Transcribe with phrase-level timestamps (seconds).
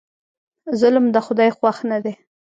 [0.81, 2.13] ظلم د خدای خوښ نه دی.